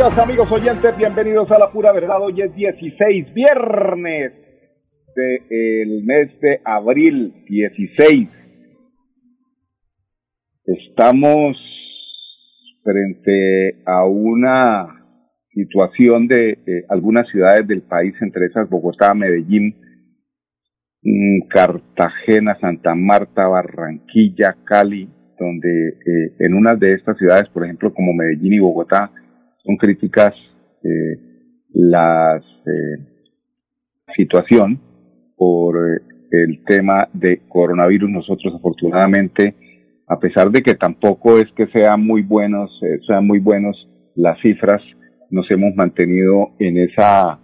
[0.00, 2.22] Amigos oyentes, bienvenidos a La Pura Verdad.
[2.22, 4.32] Hoy es 16, viernes
[5.14, 8.30] del mes de abril 16.
[10.64, 11.54] Estamos
[12.82, 15.04] frente a una
[15.52, 19.76] situación de eh, algunas ciudades del país, entre esas Bogotá, Medellín,
[21.02, 27.92] mm, Cartagena, Santa Marta, Barranquilla, Cali, donde eh, en unas de estas ciudades, por ejemplo,
[27.92, 29.12] como Medellín y Bogotá,
[29.64, 30.34] son críticas
[30.82, 31.18] eh,
[31.72, 32.98] la eh,
[34.16, 34.80] situación
[35.36, 38.10] por eh, el tema de coronavirus.
[38.10, 39.54] Nosotros afortunadamente,
[40.06, 42.70] a pesar de que tampoco es que sean muy buenos,
[43.06, 43.76] sean muy buenos
[44.14, 44.82] las cifras,
[45.30, 47.38] nos hemos mantenido en esa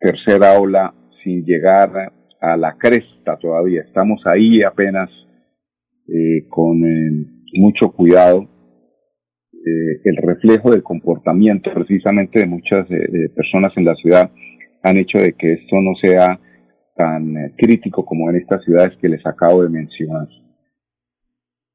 [0.00, 1.90] tercera ola sin llegar
[2.40, 3.82] a la cresta todavía.
[3.82, 5.10] Estamos ahí apenas
[6.48, 6.80] con
[7.52, 8.48] mucho cuidado
[9.66, 14.30] eh, el reflejo del comportamiento precisamente de muchas eh, personas en la ciudad
[14.84, 16.38] han hecho de que esto no sea
[16.94, 20.28] tan eh, crítico como en estas ciudades que les acabo de mencionar.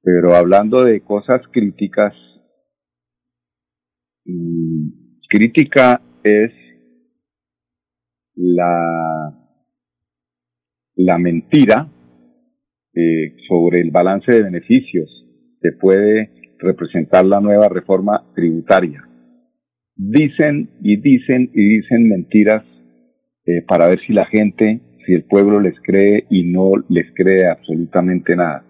[0.02, 2.14] Pero hablando de cosas críticas,
[4.26, 4.88] mm,
[5.30, 6.52] crítica es
[8.36, 9.34] la,
[10.96, 11.90] la mentira
[13.48, 15.10] sobre el balance de beneficios
[15.60, 19.04] que puede representar la nueva reforma tributaria.
[19.96, 22.64] Dicen y dicen y dicen mentiras
[23.46, 27.48] eh, para ver si la gente, si el pueblo les cree y no les cree
[27.48, 28.66] absolutamente nada.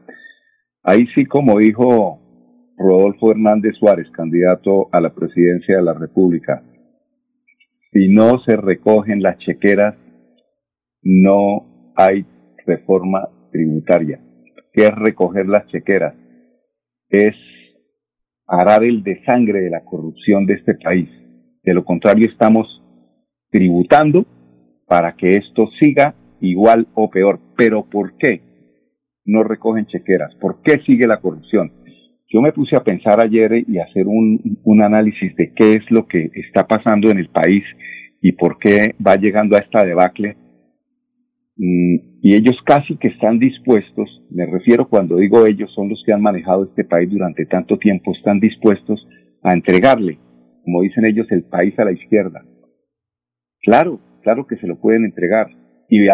[0.84, 2.20] Ahí sí, como dijo
[2.78, 6.64] Rodolfo Hernández Suárez, candidato a la presidencia de la República,
[7.94, 9.96] si no se recogen las chequeras,
[11.04, 12.26] no hay
[12.66, 14.20] reforma tributaria.
[14.74, 16.16] ¿Qué es recoger las chequeras?
[17.10, 17.36] Es
[18.48, 21.10] arar el de sangre de la corrupción de este país.
[21.64, 22.68] De lo contrario, estamos
[23.50, 24.26] tributando
[24.88, 27.40] para que esto siga igual o peor.
[27.58, 28.42] Pero ¿por qué
[29.26, 30.36] no recogen chequeras?
[30.36, 31.72] ¿Por qué sigue la corrupción?
[32.28, 36.08] Yo me puse a pensar ayer y hacer un, un análisis de qué es lo
[36.08, 37.64] que está pasando en el país
[38.22, 40.36] y por qué va llegando a esta debacle
[41.56, 46.22] y ellos casi que están dispuestos, me refiero cuando digo ellos, son los que han
[46.22, 49.06] manejado este país durante tanto tiempo, están dispuestos
[49.44, 50.18] a entregarle,
[50.64, 52.44] como dicen ellos, el país a la izquierda.
[53.62, 55.48] Claro, claro que se lo pueden entregar
[55.90, 56.08] y,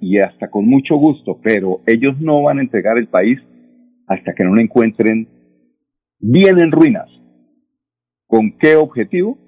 [0.00, 3.38] y, hasta con mucho gusto, pero ellos no van a entregar el país
[4.06, 5.28] hasta que no lo encuentren
[6.20, 7.08] bien en ruinas.
[8.26, 9.38] ¿Con qué objetivo?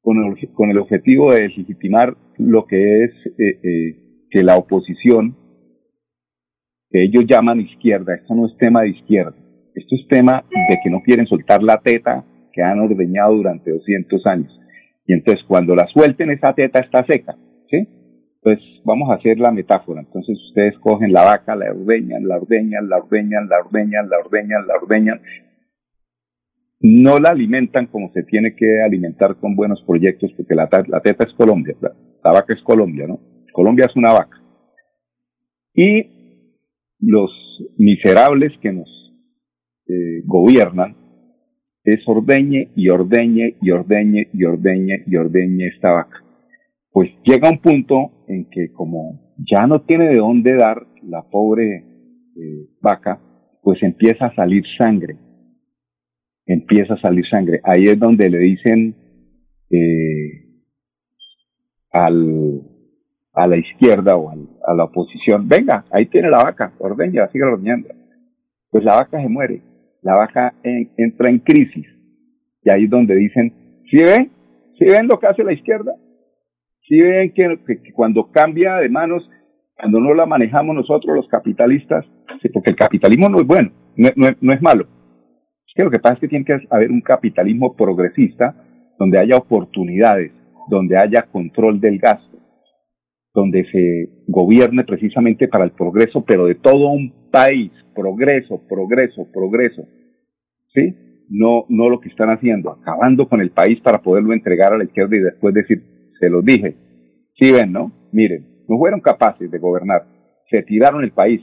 [0.00, 5.36] Con el, con el objetivo de legitimar lo que es eh, eh, que la oposición,
[6.90, 9.34] que ellos llaman izquierda, esto no es tema de izquierda,
[9.74, 14.26] esto es tema de que no quieren soltar la teta que han ordeñado durante 200
[14.26, 14.60] años.
[15.06, 17.36] Y entonces cuando la suelten, esa teta está seca,
[17.70, 17.88] ¿sí?
[18.42, 20.00] Pues vamos a hacer la metáfora.
[20.00, 24.66] Entonces ustedes cogen la vaca, la ordeñan, la ordeñan, la ordeñan, la ordeñan, la ordeñan,
[24.66, 25.20] la ordeñan.
[26.80, 31.24] No la alimentan como se tiene que alimentar con buenos proyectos, porque la, la teta
[31.24, 33.18] es Colombia, la vaca es Colombia, ¿no?
[33.58, 34.40] Colombia es una vaca.
[35.74, 36.06] Y
[37.00, 37.28] los
[37.76, 38.88] miserables que nos
[39.88, 40.94] eh, gobiernan
[41.82, 46.22] es ordeñe y ordeñe y ordeñe y ordeñe y ordeñe esta vaca.
[46.92, 51.78] Pues llega un punto en que como ya no tiene de dónde dar la pobre
[52.36, 53.20] eh, vaca,
[53.64, 55.16] pues empieza a salir sangre.
[56.46, 57.60] Empieza a salir sangre.
[57.64, 58.94] Ahí es donde le dicen
[59.68, 60.62] eh,
[61.90, 62.67] al
[63.38, 67.88] a la izquierda o a la oposición, venga, ahí tiene la vaca, ordeña, sigue ordeñando.
[68.68, 69.62] Pues la vaca se muere,
[70.02, 71.86] la vaca entra en crisis.
[72.64, 74.32] Y ahí es donde dicen, ¿sí ven?
[74.76, 75.94] ¿Sí ven lo que hace la izquierda?
[76.88, 79.30] ¿Sí ven que, cuando cambia de manos,
[79.76, 82.04] cuando no la manejamos nosotros los capitalistas,
[82.52, 84.10] porque el capitalismo no es bueno, no,
[84.40, 84.88] no es malo.
[85.64, 88.56] Es que lo que pasa es que tiene que haber un capitalismo progresista
[88.98, 90.32] donde haya oportunidades,
[90.68, 92.37] donde haya control del gasto
[93.34, 99.82] donde se gobierne precisamente para el progreso, pero de todo un país, progreso, progreso, progreso.
[100.74, 100.94] ¿sí?
[101.28, 104.84] No, no lo que están haciendo, acabando con el país para poderlo entregar a la
[104.84, 105.82] izquierda y después decir,
[106.18, 106.74] se los dije.
[107.38, 107.92] Sí ven, ¿no?
[108.12, 110.06] Miren, no fueron capaces de gobernar,
[110.50, 111.40] se tiraron el país.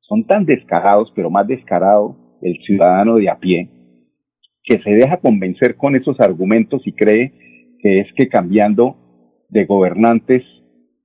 [0.00, 3.68] Son tan descarados, pero más descarado el ciudadano de a pie,
[4.64, 7.32] que se deja convencer con esos argumentos y cree
[7.80, 8.96] que es que cambiando
[9.48, 10.42] de gobernantes,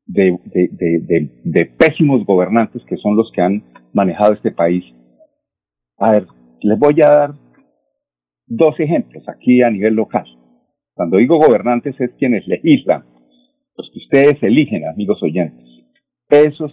[0.06, 3.64] de, pésimos gobernantes que son los que han
[3.94, 4.84] manejado este país.
[5.98, 6.28] A ver,
[6.62, 7.34] les voy a dar
[8.48, 10.26] dos ejemplos aquí a nivel local.
[10.94, 13.06] Cuando digo gobernantes es quienes legislan,
[13.78, 15.66] los que ustedes eligen, amigos oyentes.
[16.30, 16.72] Esos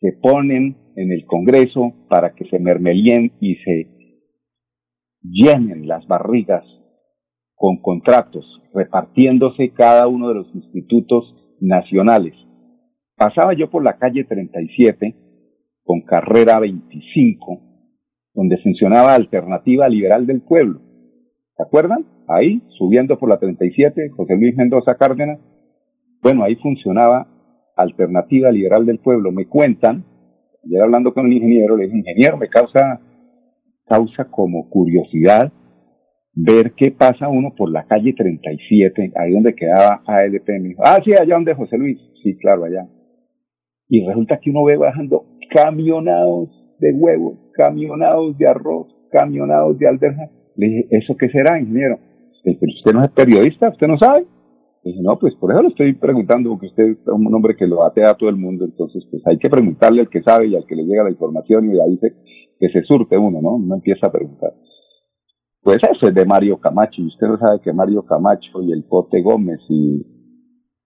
[0.00, 3.88] que ponen en el Congreso para que se mermelien y se
[5.22, 6.64] llenen las barrigas
[7.56, 8.44] con contratos,
[8.74, 12.34] repartiéndose cada uno de los institutos nacionales.
[13.16, 15.14] Pasaba yo por la calle 37
[15.84, 17.60] con carrera 25,
[18.34, 20.80] donde funcionaba Alternativa Liberal del Pueblo.
[21.56, 22.04] ¿Se acuerdan?
[22.26, 25.38] Ahí, subiendo por la 37, José Luis Mendoza Cárdenas.
[26.22, 27.28] Bueno, ahí funcionaba
[27.76, 29.30] Alternativa Liberal del Pueblo.
[29.30, 30.04] Me cuentan,
[30.64, 33.00] ayer hablando con un ingeniero, le dije, ingeniero, me causa,
[33.86, 35.52] causa como curiosidad
[36.34, 40.48] ver qué pasa uno por la calle 37, ahí donde quedaba ALP.
[40.48, 41.98] Me dijo, ah, sí, allá donde José Luis.
[42.22, 42.88] Sí, claro, allá.
[43.88, 46.48] Y resulta que uno ve bajando camionados
[46.80, 50.30] de huevos, camionados de arroz, camionados de alberja.
[50.56, 51.98] Le dije, ¿eso qué será, ingeniero?
[52.42, 54.26] Pero usted no es periodista, usted no sabe.
[54.82, 57.66] Le dije, no, pues por eso lo estoy preguntando, porque usted es un hombre que
[57.66, 60.56] lo batea a todo el mundo, entonces pues hay que preguntarle al que sabe y
[60.56, 62.12] al que le llega la información y ahí se,
[62.58, 63.54] que se surte uno, ¿no?
[63.54, 64.52] Uno empieza a preguntar.
[65.64, 68.84] Pues eso es de Mario Camacho, y usted no sabe que Mario Camacho y el
[68.84, 70.02] Pote Gómez y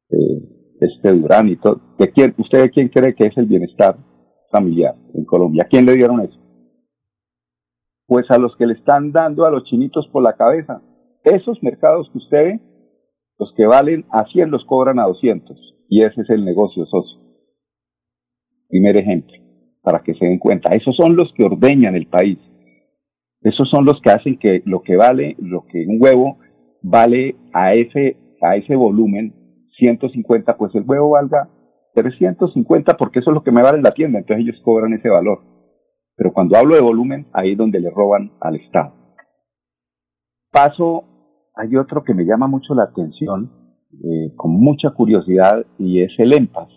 [0.08, 3.96] eh, este Durán y todo, ¿de quién, ¿usted de quién cree que es el bienestar
[4.52, 5.64] familiar en Colombia?
[5.64, 6.38] ¿A quién le dieron eso?
[8.06, 10.80] Pues a los que le están dando a los chinitos por la cabeza.
[11.24, 12.60] Esos mercados que usted ve,
[13.36, 15.58] los que valen a 100 los cobran a 200.
[15.88, 17.18] Y ese es el negocio socio.
[18.68, 19.36] Primer ejemplo,
[19.82, 20.70] para que se den cuenta.
[20.70, 22.38] Esos son los que ordeñan el país.
[23.42, 26.38] Esos son los que hacen que lo que vale, lo que un huevo
[26.82, 29.34] vale a ese, a ese volumen,
[29.76, 31.48] 150, pues el huevo valga
[31.94, 35.08] 350 porque eso es lo que me vale en la tienda, entonces ellos cobran ese
[35.08, 35.40] valor.
[36.16, 38.92] Pero cuando hablo de volumen, ahí es donde le roban al Estado.
[40.50, 41.04] Paso,
[41.54, 43.52] hay otro que me llama mucho la atención,
[43.92, 46.68] eh, con mucha curiosidad, y es el EMPAS.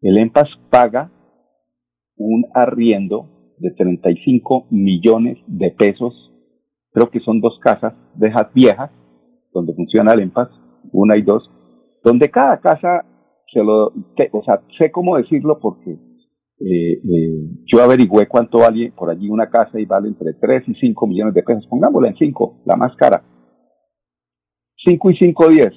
[0.00, 1.10] El EMPAS paga
[2.16, 6.14] un arriendo de 35 millones de pesos.
[6.92, 8.90] Creo que son dos casas de viejas
[9.52, 10.48] donde funciona el EMPAS,
[10.92, 11.50] una y dos,
[12.04, 13.04] donde cada casa
[13.52, 15.90] se lo, o sea, sé cómo decirlo porque
[16.60, 20.74] eh, eh, yo averigüé cuánto vale por allí una casa y vale entre 3 y
[20.74, 21.66] 5 millones de pesos.
[21.68, 23.22] Pongámosla en 5, la más cara.
[24.84, 25.68] 5 y 5, 10.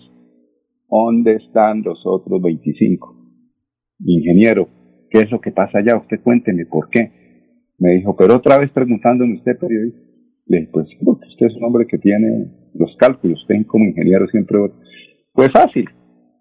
[0.89, 3.15] ¿Dónde están los otros 25?
[4.03, 4.67] Ingeniero,
[5.09, 5.97] ¿qué es lo que pasa allá?
[5.97, 7.20] Usted cuénteme por qué.
[7.81, 9.99] Me dijo, pero otra vez preguntándome usted, periodista.
[10.45, 12.45] Le dije, pues usted es un hombre que tiene
[12.75, 14.59] los cálculos, usted como ingeniero siempre...
[15.33, 15.85] Pues fácil,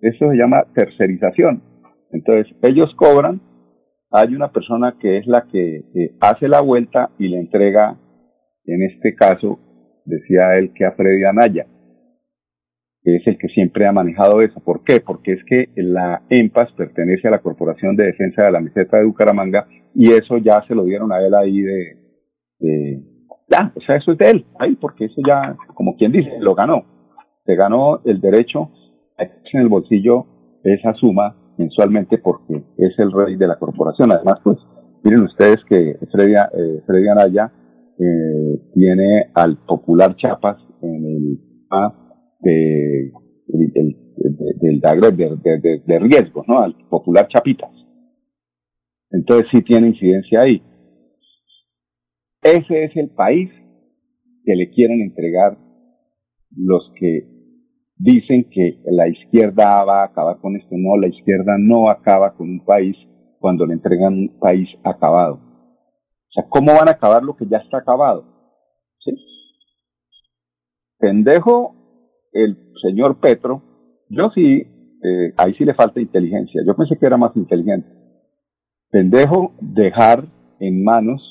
[0.02, 1.62] eso se llama tercerización.
[2.12, 3.40] Entonces, ellos cobran,
[4.10, 5.82] hay una persona que es la que
[6.20, 7.98] hace la vuelta y le entrega,
[8.66, 9.58] en este caso,
[10.04, 11.64] decía él que a Freddy Anaya,
[13.02, 14.60] que es el que siempre ha manejado eso.
[14.60, 15.00] ¿Por qué?
[15.00, 19.06] Porque es que la EMPAS pertenece a la Corporación de Defensa de la Meseta de
[19.06, 22.00] Bucaramanga y eso ya se lo dieron a él ahí de,
[23.50, 26.54] ya, o sea, eso es de él, ahí, porque eso ya, como quien dice, lo
[26.54, 26.84] ganó.
[27.44, 28.70] Se ganó el derecho
[29.18, 30.26] a en el bolsillo
[30.62, 34.12] esa suma mensualmente porque es el rey de la corporación.
[34.12, 34.58] Además, pues,
[35.02, 37.52] miren ustedes que Freddy, eh, Freddy Anaya
[37.98, 41.38] eh, tiene al popular Chapas en el
[42.40, 43.12] de,
[44.60, 46.60] del de, de, riesgo, ¿no?
[46.60, 47.70] Al popular Chapitas.
[49.10, 50.62] Entonces sí tiene incidencia ahí.
[52.42, 53.50] Ese es el país
[54.44, 55.58] que le quieren entregar
[56.56, 57.26] los que
[57.96, 60.70] dicen que la izquierda va a acabar con esto.
[60.72, 62.96] No, la izquierda no acaba con un país
[63.38, 65.34] cuando le entregan un país acabado.
[65.34, 68.24] O sea, ¿cómo van a acabar lo que ya está acabado?
[69.04, 69.12] ¿Sí?
[70.98, 71.74] Pendejo
[72.32, 73.62] el señor Petro,
[74.08, 74.62] yo sí,
[75.02, 76.62] eh, ahí sí le falta inteligencia.
[76.66, 77.99] Yo pensé que era más inteligente.
[78.90, 80.24] Pendejo dejar
[80.58, 81.22] en manos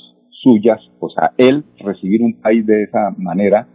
[0.41, 3.67] suyas, o sea, él recibir un país de esa manera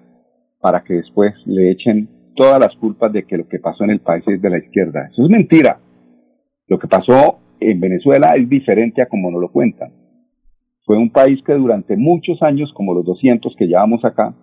[0.61, 4.01] para que después le echen todas las culpas de que lo que pasó en el
[4.01, 5.09] país es de la izquierda.
[5.13, 5.79] Eso es mentira.
[6.67, 9.93] Lo que pasó en Venezuela es diferente a como nos lo cuentan.
[10.87, 14.35] fue un país que durante muchos años, como los 200 que llevamos acá,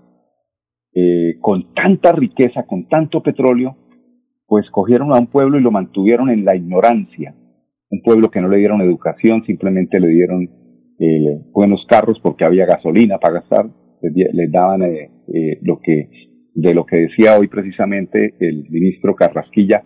[0.93, 3.75] eh, con tanta riqueza, con tanto petróleo,
[4.47, 7.35] pues cogieron a un pueblo y lo mantuvieron en la ignorancia.
[7.91, 10.49] Un pueblo que no le dieron educación, simplemente le dieron
[10.97, 13.69] eh, buenos carros porque había gasolina para gastar,
[14.01, 16.09] les, daban eh, eh, lo que,
[16.53, 19.83] de lo que decía hoy precisamente el ministro Carrasquilla,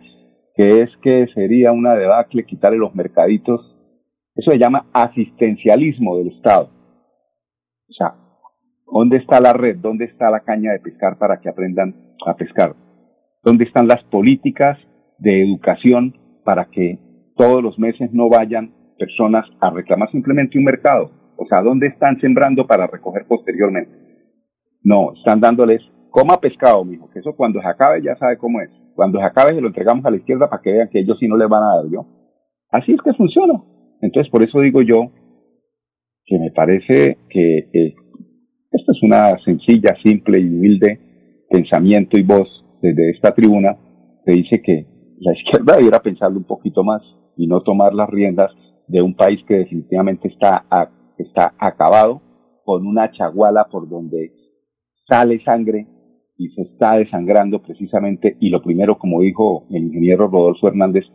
[0.55, 3.75] que es que sería una debacle quitarle los mercaditos.
[4.35, 6.69] Eso se llama asistencialismo del Estado.
[7.89, 8.15] O sea,
[8.85, 9.77] ¿dónde está la red?
[9.77, 11.95] ¿Dónde está la caña de pescar para que aprendan
[12.25, 12.75] a pescar?
[13.43, 14.77] ¿Dónde están las políticas
[15.17, 16.99] de educación para que
[17.35, 21.11] todos los meses no vayan personas a reclamar simplemente un mercado?
[21.37, 23.91] O sea, ¿dónde están sembrando para recoger posteriormente?
[24.83, 28.69] No, están dándoles, coma pescado, mijo, que eso cuando se acabe ya sabe cómo es.
[28.95, 31.27] Cuando se acabe se lo entregamos a la izquierda para que vean que ellos sí
[31.27, 32.05] no les van a dar yo.
[32.71, 33.61] Así es que funciona.
[34.01, 35.11] Entonces, por eso digo yo
[36.25, 37.95] que me parece que eh,
[38.71, 40.99] esto es una sencilla, simple y humilde
[41.49, 42.47] pensamiento y voz
[42.81, 43.77] desde esta tribuna
[44.25, 44.85] que dice que
[45.19, 47.01] la izquierda debiera pensarlo un poquito más
[47.37, 48.51] y no tomar las riendas
[48.87, 50.65] de un país que definitivamente está,
[51.17, 52.21] está acabado
[52.63, 54.31] con una chaguala por donde
[55.07, 55.87] sale sangre
[56.37, 61.05] y se está desangrando precisamente y lo primero, como dijo el ingeniero Rodolfo Hernández,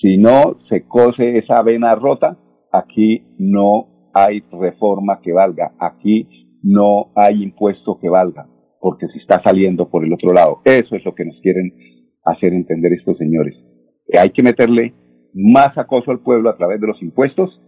[0.00, 2.38] si no se cose esa vena rota,
[2.72, 6.28] aquí no hay reforma que valga, aquí
[6.62, 8.46] no hay impuesto que valga
[8.80, 10.60] porque se está saliendo por el otro lado.
[10.64, 11.72] Eso es lo que nos quieren
[12.24, 13.54] hacer entender estos señores.
[14.18, 14.94] hay que meterle
[15.34, 17.60] más acoso al pueblo a través de los impuestos,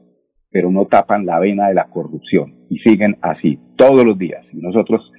[0.51, 4.45] pero no tapan la vena de la corrupción y siguen así todos los días.
[4.53, 5.11] Y nosotros,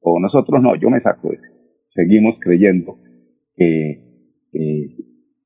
[0.00, 1.44] o nosotros no, yo me saco de eso.
[1.94, 2.98] Seguimos creyendo
[3.56, 4.06] que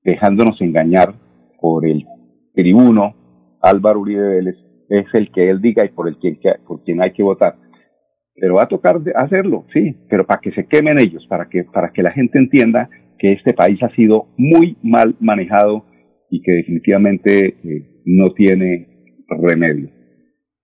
[0.02, 1.14] dejándonos engañar
[1.60, 2.06] por el
[2.54, 4.56] tribuno Álvaro Uribe Vélez
[4.88, 7.56] es el que él diga y por el quien, por quien hay que votar
[8.36, 11.92] pero va a tocar hacerlo, sí, pero para que se quemen ellos, para que, para
[11.92, 15.84] que la gente entienda que este país ha sido muy mal manejado
[16.30, 19.90] y que definitivamente eh, no tiene remedio.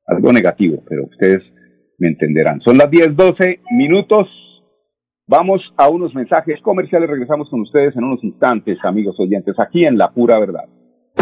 [0.06, 1.42] Algo negativo, pero ustedes
[1.98, 2.60] me entenderán.
[2.60, 4.28] Son las 10, 12 minutos.
[5.26, 7.08] Vamos a unos mensajes comerciales.
[7.08, 10.64] Regresamos con ustedes en unos instantes, amigos oyentes, aquí en La Pura Verdad.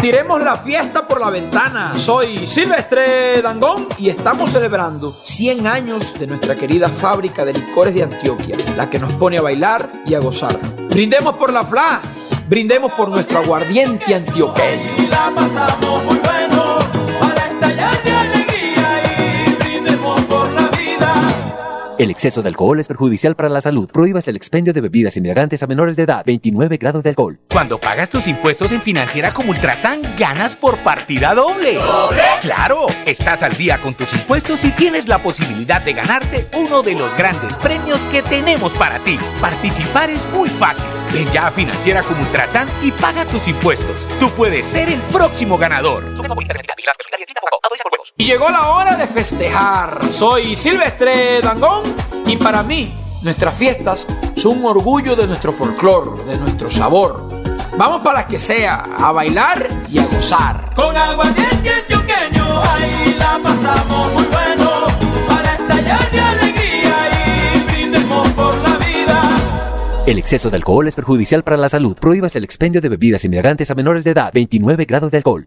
[0.01, 1.93] Tiremos la fiesta por la ventana.
[1.95, 8.03] Soy Silvestre Dangón y estamos celebrando 100 años de nuestra querida fábrica de licores de
[8.03, 10.57] Antioquia, la que nos pone a bailar y a gozar.
[10.89, 11.99] Brindemos por la FLA,
[12.49, 14.91] brindemos por nuestro aguardiente antioqueño.
[14.97, 16.79] Y la pasamos muy bueno
[17.19, 21.13] para estallar de alegría y brindemos por la vida.
[21.99, 23.87] El exceso de alcohol es perjudicial para la salud.
[23.91, 26.23] Prohíbas el expendio de bebidas inmigrantes a menores de edad.
[26.25, 27.39] 29 grados de alcohol.
[27.51, 31.75] Cuando pagas tus impuestos en Financiera como Ultrasan, ganas por partida doble.
[31.75, 32.21] ¿Doble?
[32.41, 32.87] ¡Claro!
[33.05, 37.15] Estás al día con tus impuestos y tienes la posibilidad de ganarte uno de los
[37.15, 39.19] grandes premios que tenemos para ti.
[39.39, 40.98] Participar es muy fácil.
[41.13, 44.07] Ven ya a Financiera como Ultrasan y paga tus impuestos.
[44.19, 46.03] Tú puedes ser el próximo ganador.
[48.17, 49.99] Y llegó la hora de festejar.
[50.11, 51.83] Soy Silvestre Dangón
[52.25, 57.27] y para mí nuestras fiestas son un orgullo de nuestro folclor, de nuestro sabor.
[57.77, 60.73] Vamos para que sea, a bailar y a gozar.
[60.75, 64.85] Con aguardiente antioqueño, ahí la pasamos muy bueno.
[65.27, 66.48] Para estallar de alegría
[70.09, 71.95] El exceso de alcohol es perjudicial para la salud.
[72.01, 74.31] Prohíbas el expendio de bebidas inmigrantes a menores de edad.
[74.33, 75.45] 29 grados de alcohol.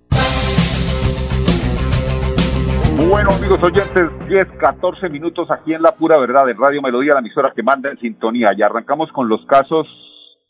[3.11, 7.19] Bueno, amigos oyentes, 10, 14 minutos aquí en La Pura Verdad, en Radio Melodía, la
[7.19, 8.53] emisora que manda en sintonía.
[8.57, 9.89] Y arrancamos con los casos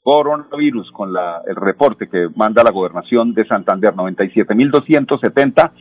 [0.03, 5.73] coronavirus, con la, el reporte que manda la gobernación de Santander, 97.270.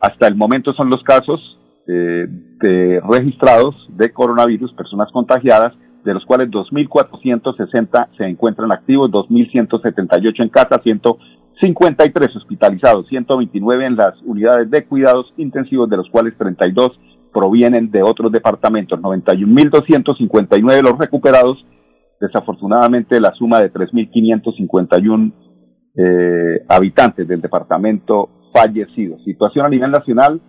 [0.00, 1.38] Hasta el momento son los casos
[1.86, 5.72] eh, de registrados de coronavirus, personas contagiadas,
[6.06, 11.00] de los cuales 2.460 se encuentran activos, 2.178 en casa, 100
[11.60, 16.92] 53 hospitalizados, 129 en las unidades de cuidados intensivos, de los cuales 32
[17.32, 21.64] provienen de otros departamentos, 91.259 los recuperados,
[22.20, 25.32] desafortunadamente la suma de 3.551
[25.96, 29.24] eh, habitantes del departamento fallecidos.
[29.24, 30.40] Situación a nivel nacional,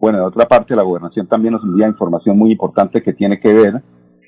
[0.00, 3.52] Bueno, de otra parte, la gobernación también nos envía información muy importante que tiene que
[3.52, 3.82] ver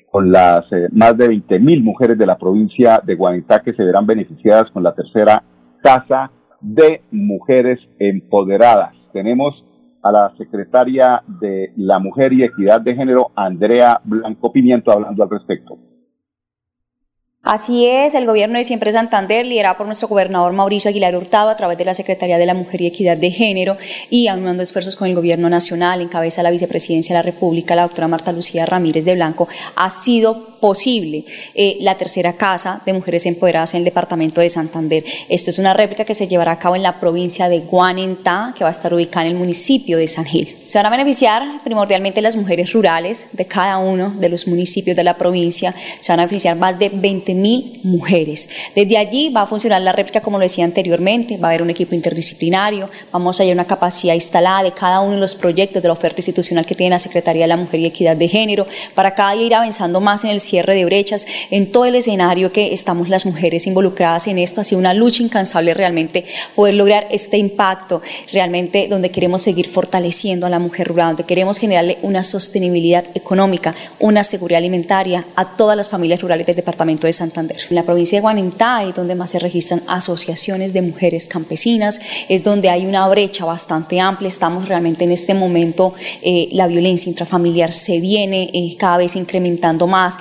[0.09, 3.83] con las eh, más de 20 mil mujeres de la provincia de Guanitá que se
[3.83, 5.43] verán beneficiadas con la tercera
[5.81, 8.93] casa de mujeres empoderadas.
[9.13, 9.63] Tenemos
[10.03, 15.29] a la secretaria de la Mujer y Equidad de Género, Andrea Blanco Pimiento, hablando al
[15.29, 15.77] respecto.
[17.43, 21.57] Así es, el gobierno de Siempre Santander, liderado por nuestro gobernador Mauricio Aguilar Hurtado a
[21.57, 23.77] través de la Secretaría de la Mujer y Equidad de Género
[24.11, 27.81] y aunando esfuerzos con el gobierno nacional, en cabeza la vicepresidencia de la República, la
[27.81, 33.25] doctora Marta Lucía Ramírez de Blanco, ha sido posible eh, la tercera casa de mujeres
[33.25, 35.03] empoderadas en el departamento de Santander.
[35.27, 38.63] Esto es una réplica que se llevará a cabo en la provincia de Guanentá, que
[38.63, 40.55] va a estar ubicada en el municipio de San Gil.
[40.63, 45.03] Se van a beneficiar primordialmente las mujeres rurales de cada uno de los municipios de
[45.03, 45.73] la provincia.
[45.99, 48.49] Se van a beneficiar más de 20 mil mujeres.
[48.75, 51.69] Desde allí va a funcionar la réplica, como lo decía anteriormente, va a haber un
[51.69, 55.87] equipo interdisciplinario, vamos a hallar una capacidad instalada de cada uno de los proyectos de
[55.87, 59.15] la oferta institucional que tiene la Secretaría de la Mujer y Equidad de Género, para
[59.15, 62.73] cada día ir avanzando más en el cierre de brechas, en todo el escenario que
[62.73, 64.61] estamos las mujeres involucradas en esto.
[64.61, 70.45] Ha sido una lucha incansable realmente poder lograr este impacto, realmente donde queremos seguir fortaleciendo
[70.45, 75.77] a la mujer rural, donde queremos generarle una sostenibilidad económica, una seguridad alimentaria a todas
[75.77, 77.57] las familias rurales del departamento de Santander.
[77.69, 81.99] En la provincia de Guanentá, donde más se registran asociaciones de mujeres campesinas,
[82.29, 84.27] es donde hay una brecha bastante amplia.
[84.27, 89.85] Estamos realmente en este momento, eh, la violencia intrafamiliar se viene eh, cada vez incrementando
[89.85, 90.17] más.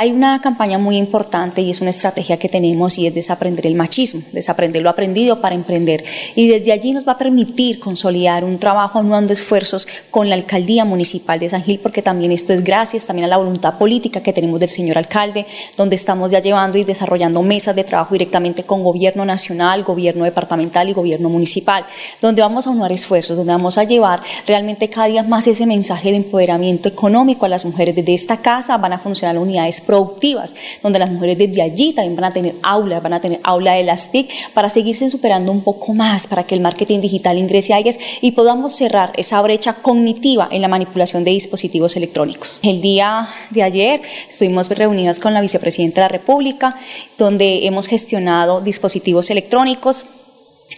[0.00, 3.74] Hay una campaña muy importante y es una estrategia que tenemos y es desaprender el
[3.74, 6.04] machismo, desaprender lo aprendido para emprender.
[6.36, 10.84] Y desde allí nos va a permitir consolidar un trabajo anuando esfuerzos con la alcaldía
[10.84, 14.32] municipal de San Gil, porque también esto es gracias también a la voluntad política que
[14.32, 18.84] tenemos del señor alcalde, donde estamos ya llevando y desarrollando mesas de trabajo directamente con
[18.84, 21.84] gobierno nacional, gobierno departamental y gobierno municipal,
[22.22, 26.12] donde vamos a unir esfuerzos, donde vamos a llevar realmente cada día más ese mensaje
[26.12, 27.96] de empoderamiento económico a las mujeres.
[27.96, 32.26] Desde esta casa van a funcionar unidades productivas, donde las mujeres desde allí también van
[32.26, 35.94] a tener aulas, van a tener aula de las TIC para seguirse superando un poco
[35.94, 40.46] más, para que el marketing digital ingrese a ellas y podamos cerrar esa brecha cognitiva
[40.50, 42.58] en la manipulación de dispositivos electrónicos.
[42.62, 46.76] El día de ayer estuvimos reunidas con la vicepresidenta de la República,
[47.16, 50.04] donde hemos gestionado dispositivos electrónicos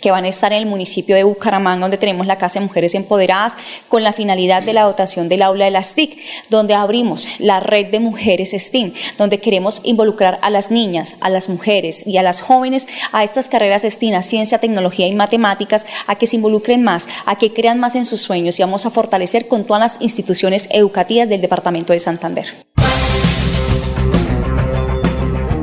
[0.01, 2.95] que van a estar en el municipio de Bucaramanga, donde tenemos la Casa de Mujeres
[2.95, 3.57] Empoderadas,
[3.89, 7.91] con la finalidad de la dotación del aula de las TIC, donde abrimos la red
[7.91, 12.41] de mujeres STEAM, donde queremos involucrar a las niñas, a las mujeres y a las
[12.41, 17.09] jóvenes a estas carreras STEAM, a ciencia, tecnología y matemáticas, a que se involucren más,
[17.27, 20.69] a que crean más en sus sueños y vamos a fortalecer con todas las instituciones
[20.73, 22.47] educativas del Departamento de Santander.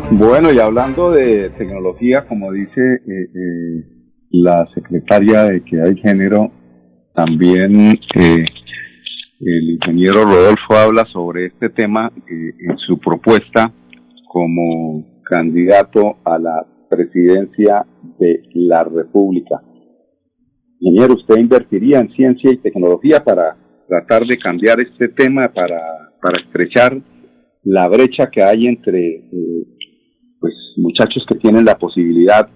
[0.09, 3.96] Bueno, y hablando de tecnología, como dice eh, eh
[4.31, 6.51] la secretaria de Equidad y Género,
[7.13, 8.45] también eh,
[9.39, 13.71] el ingeniero Rodolfo habla sobre este tema eh, en su propuesta
[14.27, 17.85] como candidato a la presidencia
[18.19, 19.61] de la República.
[20.79, 25.81] Ingeniero, ¿usted invertiría en ciencia y tecnología para tratar de cambiar este tema, para,
[26.21, 27.01] para estrechar
[27.63, 29.65] la brecha que hay entre eh,
[30.39, 32.49] pues muchachos que tienen la posibilidad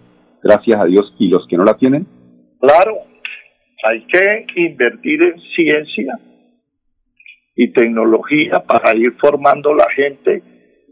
[0.44, 2.06] gracias a Dios, y los que no la tienen?
[2.60, 2.98] Claro,
[3.84, 6.20] hay que invertir en ciencia
[7.56, 10.44] y tecnología para ir formando la gente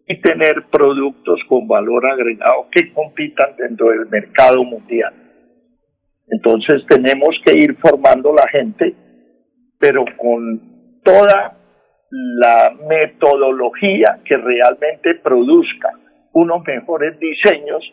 [0.07, 5.13] y tener productos con valor agregado que compitan dentro del mercado mundial.
[6.27, 8.95] Entonces tenemos que ir formando la gente,
[9.79, 11.57] pero con toda
[12.11, 15.89] la metodología que realmente produzca
[16.33, 17.83] unos mejores diseños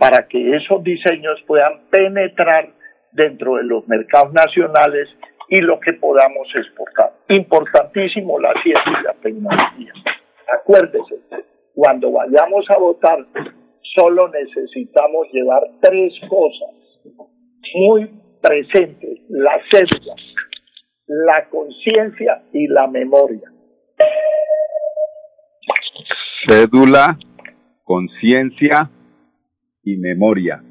[0.00, 2.70] para que esos diseños puedan penetrar
[3.12, 5.08] dentro de los mercados nacionales
[5.50, 7.12] y lo que podamos exportar.
[7.28, 9.92] Importantísimo la ciencia y la tecnología.
[10.58, 11.16] Acuérdese,
[11.74, 13.18] cuando vayamos a votar,
[13.94, 16.70] solo necesitamos llevar tres cosas
[17.74, 18.10] muy
[18.40, 20.14] presentes, la cédula,
[21.08, 23.52] la conciencia y la memoria.
[26.48, 27.18] Cédula,
[27.84, 28.88] conciencia
[29.82, 30.62] y memoria.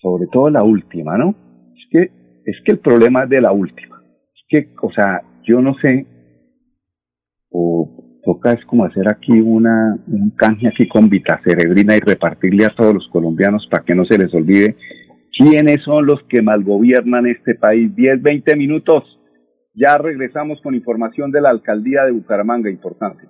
[0.00, 1.34] Sobre todo la última, ¿no?
[1.76, 2.10] Es que,
[2.44, 4.02] es que el problema es de la última.
[4.34, 6.06] Es que, o sea, yo no sé,
[7.50, 12.74] o toca es como hacer aquí una, un canje aquí con Vitacerebrina y repartirle a
[12.74, 14.76] todos los colombianos para que no se les olvide
[15.36, 17.94] quiénes son los que malgobiernan este país.
[17.94, 19.04] 10, 20 minutos.
[19.74, 23.28] Ya regresamos con información de la alcaldía de Bucaramanga, importante.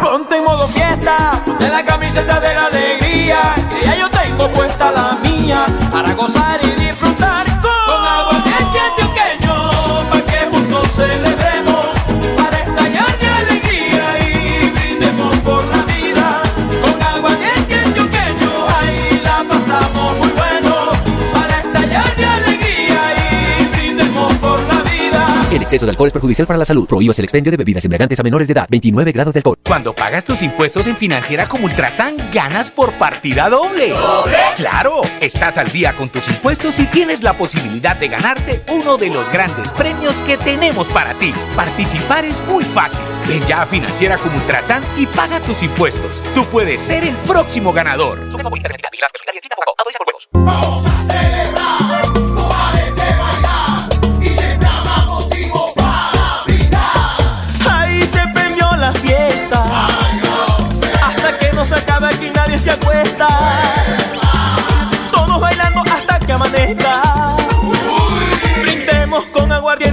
[0.00, 4.90] Ponte en modo fiesta, ponte la camiseta de la alegría, que ya yo tengo puesta
[4.90, 6.45] la mía, para gozar
[25.66, 26.86] exceso de alcohol es perjudicial para la salud.
[26.88, 28.66] Prohíbas el expendio de bebidas embriagantes a menores de edad.
[28.70, 29.58] 29 grados de alcohol.
[29.64, 33.90] Cuando pagas tus impuestos en Financiera como Ultrasan, ganas por partida doble.
[33.90, 34.36] ¿Doble?
[34.56, 35.02] ¡Claro!
[35.20, 39.30] Estás al día con tus impuestos y tienes la posibilidad de ganarte uno de los
[39.30, 41.34] grandes premios que tenemos para ti.
[41.56, 43.04] Participar es muy fácil.
[43.28, 46.22] Ven ya a Financiera como Ultrasan y paga tus impuestos.
[46.34, 48.20] Tú puedes ser el próximo ganador.
[50.32, 51.55] Vamos a celebrar,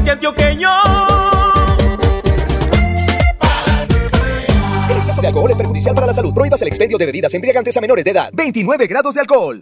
[0.04, 0.70] aguardiente antioqueño.
[4.90, 6.34] El exceso de alcohol es perjudicial para la salud.
[6.34, 8.30] Prohíbas el expendio de bebidas embriagantes a menores de edad.
[8.34, 9.62] 29 grados de alcohol.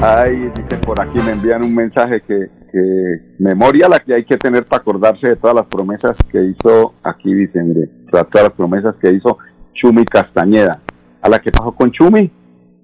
[0.00, 4.36] Ay, dicen por aquí, me envían un mensaje que, que memoria la que hay que
[4.36, 8.94] tener para acordarse de todas las promesas que hizo, aquí dicen, mire, todas las promesas
[9.02, 9.38] que hizo
[9.74, 10.80] Chumi Castañeda.
[11.20, 12.30] A la que pasó con Chumi,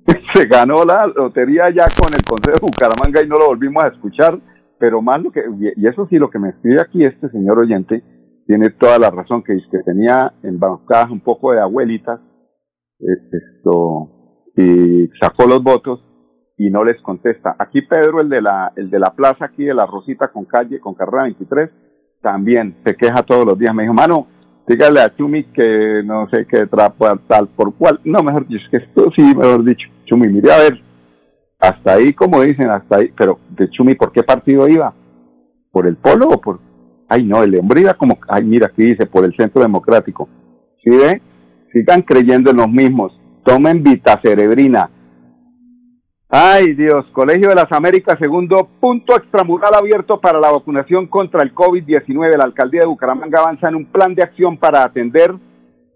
[0.34, 3.88] se ganó la lotería ya con el Consejo de Bucaramanga y no lo volvimos a
[3.88, 4.36] escuchar,
[4.78, 5.42] pero más lo que,
[5.76, 8.02] y eso sí, lo que me escribe aquí este señor oyente,
[8.46, 12.20] tiene toda la razón, que, que tenía embarcadas un poco de abuelitas,
[13.00, 14.10] eh, esto,
[14.56, 16.00] y sacó los votos
[16.56, 17.56] y no les contesta.
[17.58, 20.80] Aquí Pedro, el de la, el de la plaza aquí de la Rosita con calle,
[20.80, 21.70] con carrera 23,
[22.22, 23.74] también se queja todos los días.
[23.74, 24.26] Me dijo, mano,
[24.66, 28.00] dígale a Chumi que no sé qué trapo tal por cual.
[28.04, 29.88] No, mejor dicho, que esto sí, mejor dicho.
[30.04, 30.80] Chumi, mire a ver,
[31.68, 34.94] hasta ahí, como dicen, hasta ahí, pero de Chumi, ¿por qué partido iba?
[35.70, 36.60] ¿Por el polo o por...?
[37.08, 40.28] Ay, no, el hombre iba como, ay, mira, aquí dice, por el Centro Democrático.
[40.82, 41.20] ¿Sí ve?
[41.72, 43.12] Sigan creyendo en los mismos.
[43.44, 44.90] Tomen vitacerebrina.
[46.36, 51.54] Ay Dios, Colegio de las Américas, segundo punto extramural abierto para la vacunación contra el
[51.54, 52.36] COVID-19.
[52.36, 55.32] La alcaldía de Bucaramanga avanza en un plan de acción para atender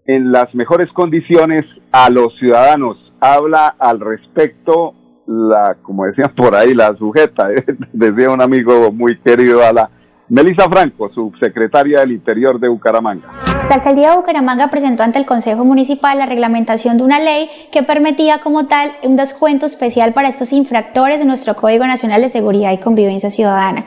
[0.05, 2.95] en las mejores condiciones a los ciudadanos.
[3.19, 4.93] Habla al respecto
[5.29, 7.49] la, como decían por ahí, la sujeta,
[7.93, 9.89] decía un amigo muy querido a la
[10.27, 13.27] Melissa Franco, subsecretaria del Interior de Bucaramanga.
[13.67, 17.83] La alcaldía de Bucaramanga presentó ante el Consejo Municipal la reglamentación de una ley que
[17.83, 22.71] permitía como tal un descuento especial para estos infractores de nuestro Código Nacional de Seguridad
[22.71, 23.85] y Convivencia Ciudadana.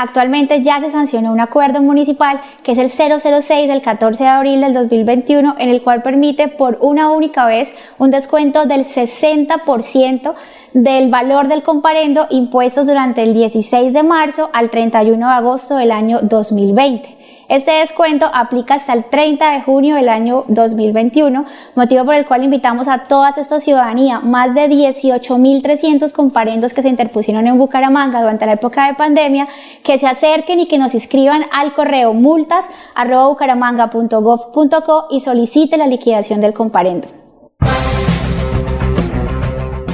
[0.00, 4.60] Actualmente ya se sancionó un acuerdo municipal que es el 006 del 14 de abril
[4.60, 10.34] del 2021 en el cual permite por una única vez un descuento del 60%
[10.72, 15.90] del valor del comparendo impuestos durante el 16 de marzo al 31 de agosto del
[15.90, 17.17] año 2020.
[17.48, 22.44] Este descuento aplica hasta el 30 de junio del año 2021, motivo por el cual
[22.44, 28.44] invitamos a toda esta ciudadanía, más de 18.300 comparendos que se interpusieron en Bucaramanga durante
[28.44, 29.48] la época de pandemia,
[29.82, 36.52] que se acerquen y que nos inscriban al correo multas.bucaramanga.gov.co y solicite la liquidación del
[36.52, 37.08] comparendo.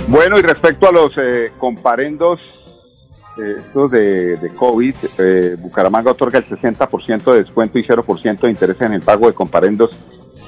[0.09, 2.41] Bueno, y respecto a los eh, comparendos
[3.37, 8.93] estos de, COVID, eh, Bucaramanga otorga el 60% de descuento y 0% de interés en
[8.93, 9.91] el pago de comparendos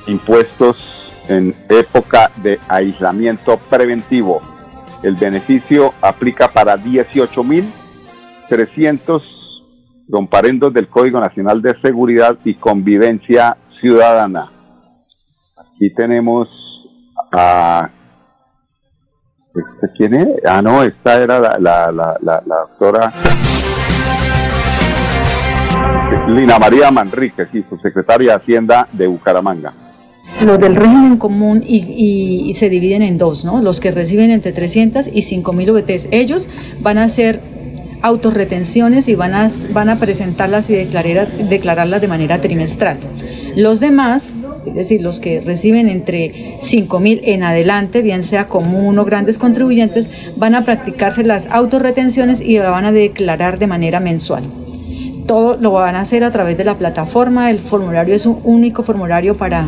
[0.06, 4.40] impuestos en época de aislamiento preventivo.
[5.02, 9.22] El beneficio aplica para 18.300
[10.10, 14.50] comparendos del Código Nacional de Seguridad y Convivencia Ciudadana.
[15.56, 16.48] Aquí tenemos
[17.32, 17.90] a
[19.56, 20.28] ¿Este ¿Quién es?
[20.46, 23.12] Ah, no, esta era la, la, la, la, la doctora
[26.28, 29.72] Lina María Manrique, sí, subsecretaria de Hacienda de Bucaramanga.
[30.44, 33.62] Los del régimen común y, se dividen en dos, ¿no?
[33.62, 36.08] Los que reciben entre 300 y 5 mil VTs.
[36.10, 36.48] Ellos
[36.80, 37.40] van a hacer
[38.02, 42.98] autorretenciones y van a, van a presentarlas y declarar, declararlas de manera trimestral.
[43.56, 44.34] Los demás
[44.66, 49.38] es decir, los que reciben entre 5 mil en adelante, bien sea común o grandes
[49.38, 54.44] contribuyentes, van a practicarse las autorretenciones y la van a declarar de manera mensual.
[55.26, 58.82] Todo lo van a hacer a través de la plataforma, el formulario es un único
[58.82, 59.66] formulario para,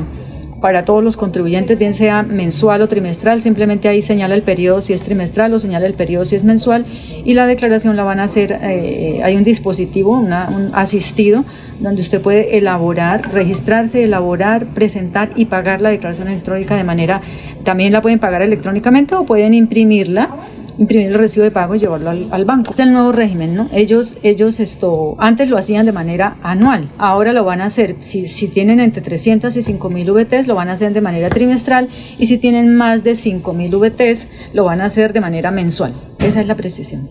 [0.60, 4.92] para todos los contribuyentes, bien sea mensual o trimestral, simplemente ahí señala el periodo si
[4.92, 6.84] es trimestral o señala el periodo si es mensual
[7.24, 11.44] y la declaración la van a hacer, eh, hay un dispositivo, una, un asistido,
[11.80, 17.20] donde usted puede elaborar, registrarse, elaborar, presentar y pagar la declaración electrónica de manera,
[17.64, 20.30] también la pueden pagar electrónicamente o pueden imprimirla
[20.78, 22.70] imprimir el recibo de pago y llevarlo al, banco.
[22.70, 23.68] Es el nuevo régimen, ¿no?
[23.72, 28.28] Ellos, ellos esto, antes lo hacían de manera anual, ahora lo van a hacer, si,
[28.28, 31.88] si tienen entre 300 y 5 mil VTs, lo van a hacer de manera trimestral
[32.18, 35.92] y si tienen más de 5 mil VTs, lo van a hacer de manera mensual.
[36.18, 37.08] Esa es la precisión.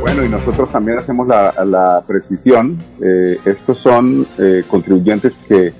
[0.00, 2.78] Bueno, y nosotros también hacemos la, la precisión.
[3.02, 5.72] Eh, estos son eh, contribuyentes que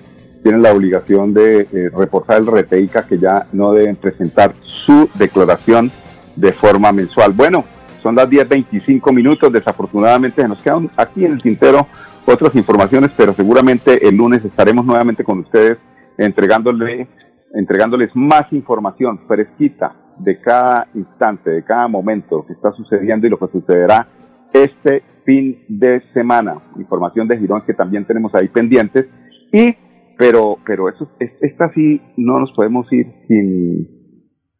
[0.46, 5.90] tienen la obligación de eh, reportar el RTICA que ya no deben presentar su declaración
[6.37, 7.32] de forma mensual.
[7.32, 7.64] Bueno,
[8.00, 9.52] son las 10.25 minutos.
[9.52, 11.88] Desafortunadamente se nos quedan aquí en el tintero
[12.26, 15.78] otras informaciones, pero seguramente el lunes estaremos nuevamente con ustedes
[16.16, 17.09] entregándole,
[17.52, 23.38] entregándoles más información fresquita de cada instante, de cada momento que está sucediendo y lo
[23.40, 24.06] que sucederá
[24.52, 26.62] este fin de semana.
[26.78, 29.06] Información de Girón que también tenemos ahí pendientes.
[29.52, 29.74] Y,
[30.16, 33.88] pero, pero eso, esta sí no nos podemos ir sin,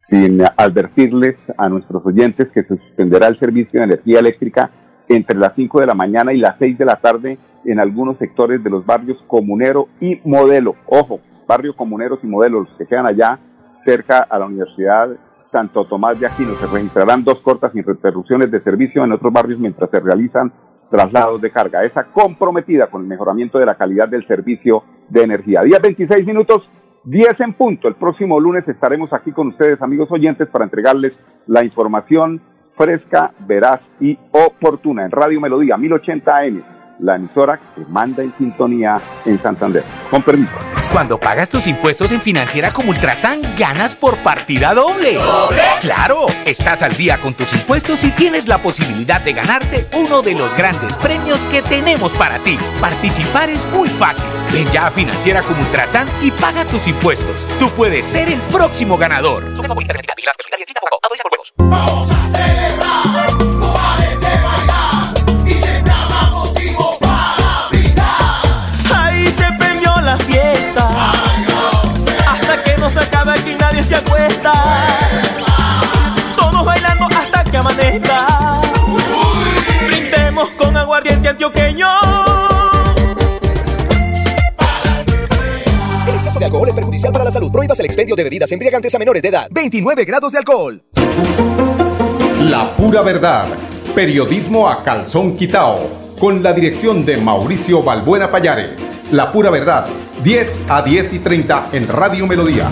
[0.09, 4.71] sin advertirles a nuestros oyentes que se suspenderá el servicio de energía eléctrica
[5.09, 8.63] entre las 5 de la mañana y las 6 de la tarde en algunos sectores
[8.63, 10.75] de los barrios Comunero y Modelo.
[10.85, 13.39] Ojo, barrios Comuneros y Modelo, los que quedan allá
[13.85, 15.09] cerca a la Universidad
[15.51, 16.53] Santo Tomás de Aquino.
[16.55, 20.51] Se registrarán dos cortas interrupciones de servicio en otros barrios mientras se realizan
[20.89, 21.83] traslados de carga.
[21.83, 25.61] Esa comprometida con el mejoramiento de la calidad del servicio de energía.
[25.61, 26.69] Día 26 minutos,
[27.03, 27.87] 10 en punto.
[27.87, 31.13] El próximo lunes estaremos aquí con ustedes, amigos oyentes, para entregarles
[31.47, 32.41] la información
[32.75, 38.95] fresca, veraz y oportuna en Radio Melodía 1080 AM la emisora que manda en sintonía
[39.25, 39.83] en Santander.
[40.09, 40.53] Con permiso.
[40.91, 45.15] Cuando pagas tus impuestos en Financiera como Ultrasan, ganas por partida doble.
[45.15, 45.61] ¿Doble?
[45.81, 46.27] ¡Claro!
[46.45, 50.55] Estás al día con tus impuestos y tienes la posibilidad de ganarte uno de los
[50.55, 52.57] grandes premios que tenemos para ti.
[52.79, 54.25] Participar es muy fácil.
[54.53, 57.45] Ven ya a Financiera como Ultrasan y paga tus impuestos.
[57.59, 59.43] Tú puedes ser el próximo ganador.
[61.57, 62.76] Vamos a celebrar,
[79.87, 81.87] Brindemos con aguardiente antioqueño.
[86.07, 87.51] El exceso de alcohol es perjudicial para la salud.
[87.51, 89.47] Prohíbas el expendio de bebidas embriagantes a menores de edad.
[89.51, 90.83] 29 grados de alcohol.
[92.39, 93.47] La pura verdad.
[93.95, 96.07] Periodismo a calzón quitao.
[96.19, 98.79] Con la dirección de Mauricio Balbuena Payares.
[99.11, 99.87] La pura verdad.
[100.23, 102.69] 10 a 10 y 30 en Radio Melodía.